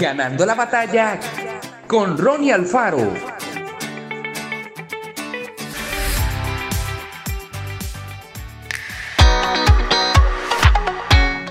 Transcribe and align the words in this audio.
Ganando 0.00 0.46
la 0.46 0.54
batalla 0.54 1.20
con 1.86 2.16
Ronnie 2.16 2.54
Alfaro. 2.54 3.12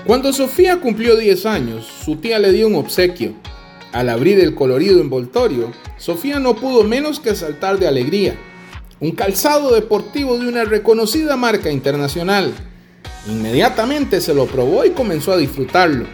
Cuando 0.04 0.32
Sofía 0.32 0.80
cumplió 0.80 1.14
10 1.14 1.46
años, 1.46 1.86
su 1.86 2.16
tía 2.16 2.40
le 2.40 2.50
dio 2.50 2.66
un 2.66 2.74
obsequio. 2.74 3.34
Al 3.92 4.08
abrir 4.08 4.40
el 4.40 4.56
colorido 4.56 5.00
envoltorio, 5.00 5.70
Sofía 5.96 6.40
no 6.40 6.56
pudo 6.56 6.82
menos 6.82 7.20
que 7.20 7.36
saltar 7.36 7.78
de 7.78 7.86
alegría. 7.86 8.34
Un 8.98 9.12
calzado 9.12 9.72
deportivo 9.72 10.36
de 10.38 10.48
una 10.48 10.64
reconocida 10.64 11.36
marca 11.36 11.70
internacional. 11.70 12.52
Inmediatamente 13.28 14.20
se 14.20 14.34
lo 14.34 14.46
probó 14.46 14.84
y 14.84 14.90
comenzó 14.90 15.30
a 15.30 15.36
disfrutarlo, 15.36 16.06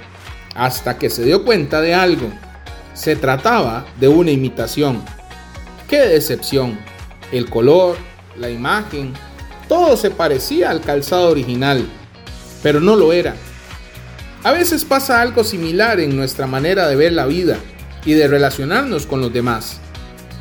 hasta 0.56 0.98
que 0.98 1.10
se 1.10 1.24
dio 1.24 1.44
cuenta 1.44 1.80
de 1.80 1.94
algo. 1.94 2.30
Se 2.94 3.14
trataba 3.14 3.86
de 4.00 4.08
una 4.08 4.30
imitación. 4.30 5.02
¡Qué 5.88 6.00
decepción! 6.00 6.78
El 7.30 7.50
color, 7.50 7.96
la 8.36 8.50
imagen, 8.50 9.12
todo 9.68 9.96
se 9.96 10.10
parecía 10.10 10.70
al 10.70 10.80
calzado 10.80 11.28
original, 11.28 11.84
pero 12.62 12.80
no 12.80 12.96
lo 12.96 13.12
era. 13.12 13.34
A 14.44 14.52
veces 14.52 14.84
pasa 14.84 15.20
algo 15.20 15.44
similar 15.44 16.00
en 16.00 16.16
nuestra 16.16 16.46
manera 16.46 16.88
de 16.88 16.96
ver 16.96 17.12
la 17.12 17.26
vida 17.26 17.58
y 18.04 18.12
de 18.12 18.28
relacionarnos 18.28 19.06
con 19.06 19.20
los 19.20 19.32
demás. 19.32 19.80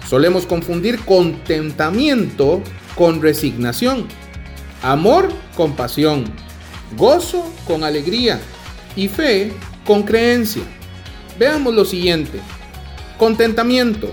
Solemos 0.07 0.45
confundir 0.45 0.99
contentamiento 0.99 2.61
con 2.95 3.21
resignación, 3.21 4.07
amor 4.83 5.29
con 5.57 5.75
pasión, 5.75 6.25
gozo 6.95 7.51
con 7.65 7.83
alegría 7.83 8.39
y 8.95 9.07
fe 9.07 9.51
con 9.85 10.03
creencia. 10.03 10.63
Veamos 11.37 11.73
lo 11.73 11.85
siguiente. 11.85 12.39
Contentamiento. 13.17 14.11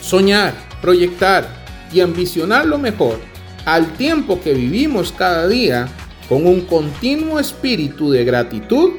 Soñar, 0.00 0.54
proyectar 0.80 1.46
y 1.92 2.00
ambicionar 2.00 2.66
lo 2.66 2.78
mejor 2.78 3.18
al 3.64 3.92
tiempo 3.94 4.40
que 4.40 4.54
vivimos 4.54 5.12
cada 5.12 5.46
día 5.46 5.88
con 6.28 6.46
un 6.46 6.62
continuo 6.62 7.38
espíritu 7.38 8.10
de 8.10 8.24
gratitud 8.24 8.92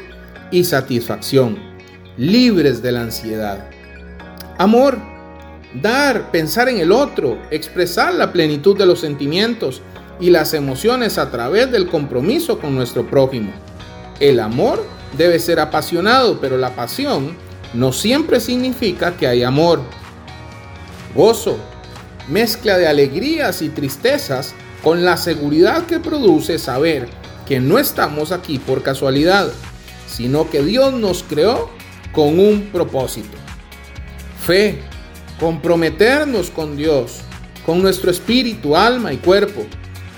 y 0.52 0.64
satisfacción, 0.64 1.58
libres 2.18 2.82
de 2.82 2.92
la 2.92 3.02
ansiedad. 3.02 3.70
Amor. 4.58 4.98
Dar, 5.74 6.32
pensar 6.32 6.68
en 6.68 6.80
el 6.80 6.92
otro, 6.92 7.42
expresar 7.50 8.14
la 8.14 8.34
plenitud 8.34 8.78
de 8.78 8.86
los 8.86 9.00
sentimientos 9.00 9.82
y 10.20 10.30
las 10.30 10.54
emociones 10.54 11.18
a 11.18 11.32
través 11.32 11.72
del 11.72 11.88
compromiso 11.88 12.60
con 12.60 12.76
nuestro 12.76 13.08
prójimo. 13.08 13.54
El 14.20 14.42
amor 14.42 14.86
debe 15.18 15.40
ser 15.40 15.60
apasionado, 15.60 16.40
pero 16.40 16.58
la 16.58 16.76
pasión 16.76 17.36
no 17.74 17.94
siempre 17.94 18.40
significa 18.40 19.16
que 19.18 19.28
hay 19.28 19.44
amor. 19.44 19.82
Gozo, 21.16 21.58
mezcla 22.30 22.78
de 22.78 22.88
alegrías 22.88 23.62
y 23.62 23.70
tristezas 23.70 24.54
con 24.84 25.06
la 25.06 25.18
seguridad 25.18 25.86
que 25.86 26.00
produce 26.00 26.58
saber 26.58 27.08
que 27.46 27.60
no 27.60 27.78
estamos 27.78 28.32
aquí 28.32 28.60
por 28.60 28.84
casualidad, 28.84 29.52
sino 30.08 30.50
que 30.50 30.64
Dios 30.64 30.94
nos 30.94 31.24
creó 31.24 31.70
con 32.12 32.40
un 32.40 32.70
propósito. 32.72 33.38
Fe, 34.46 34.80
comprometernos 35.40 36.50
con 36.50 36.76
Dios, 36.76 37.20
con 37.66 37.82
nuestro 37.82 38.10
espíritu, 38.12 38.76
alma 38.76 39.14
y 39.14 39.18
cuerpo 39.18 39.66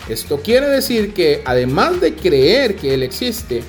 esto 0.09 0.41
quiere 0.41 0.67
decir 0.67 1.13
que 1.13 1.41
además 1.45 2.02
de 2.02 2.13
creer 2.13 2.75
que 2.75 2.94
Él 2.94 3.03
existe, 3.03 3.63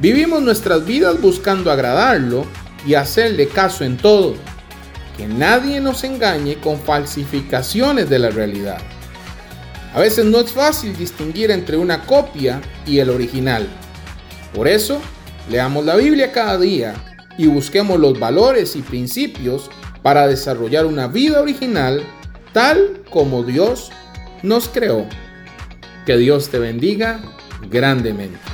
vivimos 0.00 0.42
nuestras 0.42 0.84
vidas 0.84 1.20
buscando 1.20 1.70
agradarlo 1.70 2.44
y 2.86 2.94
hacerle 2.94 3.48
caso 3.48 3.84
en 3.84 3.96
todo. 3.96 4.34
Que 5.16 5.26
nadie 5.26 5.80
nos 5.80 6.02
engañe 6.04 6.56
con 6.56 6.78
falsificaciones 6.80 8.10
de 8.10 8.18
la 8.18 8.30
realidad. 8.30 8.78
A 9.94 10.00
veces 10.00 10.24
no 10.24 10.40
es 10.40 10.50
fácil 10.50 10.96
distinguir 10.96 11.52
entre 11.52 11.76
una 11.76 12.02
copia 12.02 12.60
y 12.84 12.98
el 12.98 13.10
original. 13.10 13.68
Por 14.52 14.66
eso, 14.66 15.00
leamos 15.48 15.84
la 15.84 15.94
Biblia 15.94 16.32
cada 16.32 16.58
día 16.58 16.94
y 17.38 17.46
busquemos 17.46 18.00
los 18.00 18.18
valores 18.18 18.74
y 18.74 18.82
principios 18.82 19.70
para 20.02 20.26
desarrollar 20.26 20.86
una 20.86 21.06
vida 21.06 21.40
original 21.40 22.02
tal 22.52 23.02
como 23.10 23.44
Dios 23.44 23.90
nos 24.42 24.68
creó. 24.68 25.06
Que 26.06 26.16
Dios 26.16 26.48
te 26.48 26.58
bendiga 26.58 27.20
grandemente. 27.70 28.53